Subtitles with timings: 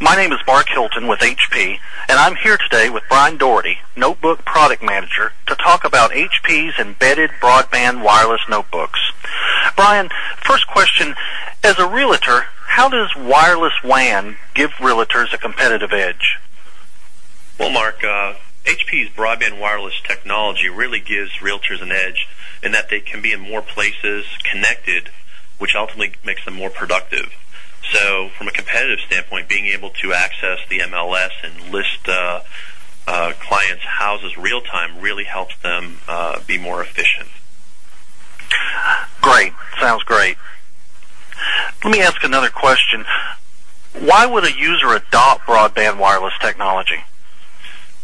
[0.00, 4.44] My name is Mark Hilton with HP, and I'm here today with Brian Doherty, Notebook
[4.44, 9.00] Product Manager, to talk about HP's embedded broadband wireless notebooks.
[9.74, 10.08] Brian,
[10.40, 11.16] first question,
[11.64, 16.38] as a realtor, how does wireless WAN give realtors a competitive edge?
[17.58, 18.34] Well, Mark, uh,
[18.66, 22.28] HP's broadband wireless technology really gives realtors an edge
[22.62, 25.10] in that they can be in more places connected,
[25.58, 27.32] which ultimately makes them more productive.
[28.88, 32.40] So, from a competitive standpoint, being able to access the MLS and list uh,
[33.06, 37.28] uh, clients' houses real time really helps them uh, be more efficient.
[39.20, 39.52] Great.
[39.80, 40.36] Sounds great.
[41.84, 43.04] Let me ask another question.
[43.98, 47.04] Why would a user adopt broadband wireless technology?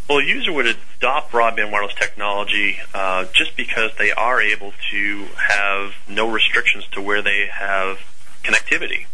[0.09, 5.27] Well, a user would adopt broadband wireless technology uh, just because they are able to
[5.37, 7.99] have no restrictions to where they have
[8.43, 9.07] connectivity.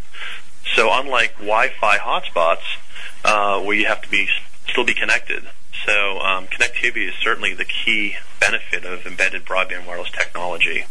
[0.75, 2.79] So unlike Wi-Fi hotspots,
[3.25, 4.29] uh, where you have to be
[4.69, 5.45] still be connected,
[5.87, 10.85] so um, connectivity is certainly the key benefit of embedded broadband wireless technology.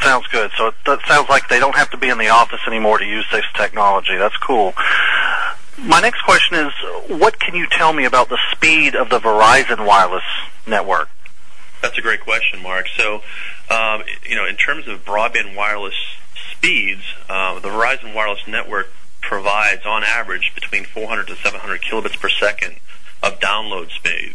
[0.00, 0.50] Sounds good.
[0.56, 3.26] So it sounds like they don't have to be in the office anymore to use
[3.32, 4.16] this technology.
[4.16, 4.74] That's cool.
[5.78, 6.72] My next question is,
[7.08, 10.24] what can you tell me about the speed of the Verizon wireless
[10.66, 11.08] network?
[11.82, 12.86] That's a great question, Mark.
[12.96, 13.22] So,
[13.70, 15.94] um, you know, in terms of broadband wireless
[16.58, 22.28] speeds, uh, the Verizon wireless network provides, on average, between 400 to 700 kilobits per
[22.28, 22.76] second
[23.22, 24.34] of download speed.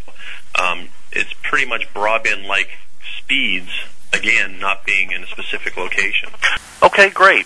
[0.59, 2.69] Um, it's pretty much broadband-like
[3.17, 3.69] speeds,
[4.13, 6.29] again, not being in a specific location.
[6.81, 7.45] Okay, great.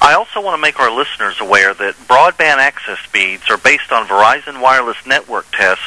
[0.00, 4.06] I also want to make our listeners aware that broadband access speeds are based on
[4.06, 5.84] Verizon Wireless Network tests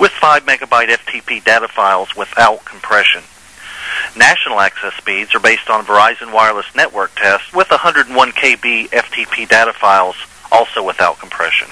[0.00, 3.22] with 5 megabyte FTP data files without compression.
[4.16, 9.72] National access speeds are based on Verizon Wireless Network tests with 101 KB FTP data
[9.74, 10.16] files,
[10.50, 11.68] also without compression.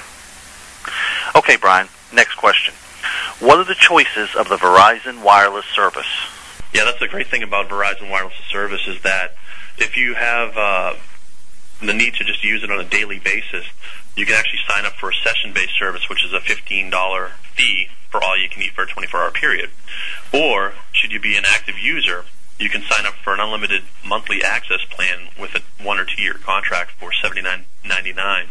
[1.34, 2.74] Okay, Brian, next question.
[3.40, 6.06] What are the choices of the Verizon Wireless service?
[6.74, 9.32] Yeah, that's the great thing about Verizon Wireless service is that
[9.78, 10.94] if you have uh,
[11.86, 13.66] the need to just use it on a daily basis,
[14.16, 18.22] you can actually sign up for a session-based service, which is a $15 fee for
[18.22, 19.70] all you can eat for a 24-hour period.
[20.32, 22.24] Or, should you be an active user,
[22.58, 26.22] you can sign up for an unlimited monthly access plan with a one or two
[26.22, 28.46] year contract for $79.99.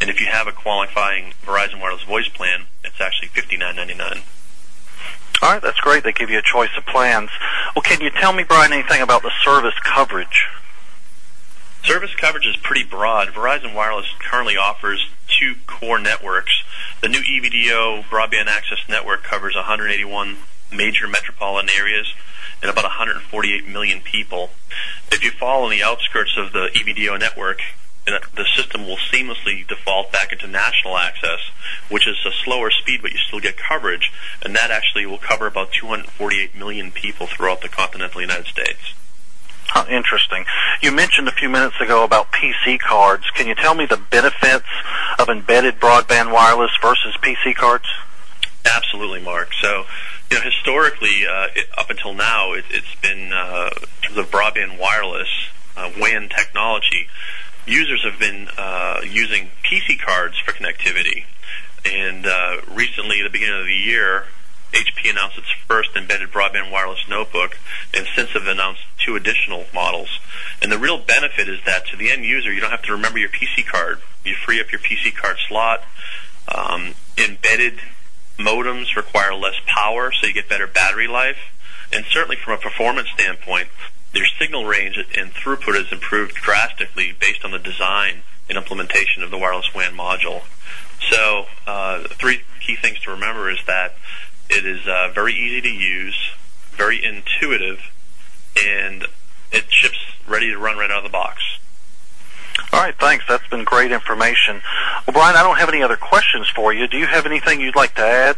[0.00, 4.22] And if you have a qualifying Verizon Wireless voice plan, it's actually $59.99.
[5.42, 6.04] All right, that's great.
[6.04, 7.30] They give you a choice of plans.
[7.74, 10.46] Well, can you tell me, Brian, anything about the service coverage?
[11.90, 13.30] Service coverage is pretty broad.
[13.30, 16.62] Verizon Wireless currently offers two core networks.
[17.02, 20.36] The new EVDO broadband access network covers 181
[20.72, 22.14] major metropolitan areas
[22.62, 24.50] and about 148 million people.
[25.10, 27.58] If you fall on the outskirts of the EVDO network,
[28.06, 31.40] the system will seamlessly default back into national access,
[31.88, 34.12] which is a slower speed, but you still get coverage,
[34.42, 38.94] and that actually will cover about 248 million people throughout the continental United States.
[39.72, 40.44] Huh, interesting.
[40.82, 43.30] You mentioned a few minutes ago about PC cards.
[43.34, 44.66] Can you tell me the benefits
[45.16, 47.84] of embedded broadband wireless versus PC cards?
[48.66, 49.50] Absolutely, Mark.
[49.60, 49.84] So,
[50.28, 53.70] you know, historically, uh, it, up until now, it, has been uh,
[54.24, 55.28] broadband wireless
[55.76, 57.06] uh, WAN technology.
[57.64, 61.26] Users have been uh, using PC cards for connectivity,
[61.84, 64.24] and uh, recently, at the beginning of the year,
[64.72, 67.58] HP announced its first embedded broadband wireless notebook,
[67.94, 70.20] and since have announced two additional models.
[70.62, 73.18] And the real benefit is that to the end user, you don't have to remember
[73.18, 74.00] your PC card.
[74.24, 75.82] You free up your PC card slot.
[76.48, 77.80] Um, embedded
[78.38, 81.38] modems require less power, so you get better battery life.
[81.92, 83.68] And certainly from a performance standpoint,
[84.12, 89.30] their signal range and throughput has improved drastically based on the design and implementation of
[89.30, 90.42] the wireless WAN module.
[91.08, 93.94] So, uh, three key things to remember is that
[94.48, 96.30] it is uh, very easy to use,
[96.72, 97.80] very intuitive,
[98.64, 99.06] and
[99.52, 101.42] it ships ready to run right out of the box.
[102.72, 103.24] All right, thanks.
[103.28, 104.60] That's been great information.
[105.06, 106.86] Well, Brian, I don't have any other questions for you.
[106.86, 108.36] Do you have anything you'd like to add?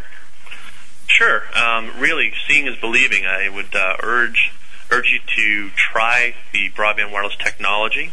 [1.07, 1.43] Sure.
[1.57, 3.27] Um, really, seeing is believing.
[3.27, 4.53] I would uh, urge
[4.91, 8.13] urge you to try the broadband wireless technology.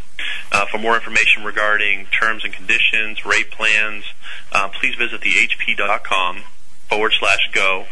[0.52, 4.06] Uh, for more information regarding terms and conditions, rate plans,
[4.54, 6.44] uh, please visit the hp.com
[6.88, 7.86] forward slash go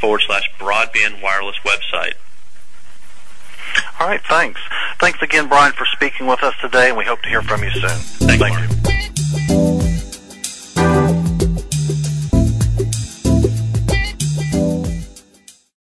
[0.00, 2.14] forward slash broadband wireless website.
[4.00, 4.60] All right, thanks.
[5.00, 7.70] Thanks again, Brian, for speaking with us today, and we hope to hear from you
[7.70, 8.28] soon.
[8.28, 8.87] Thank, you.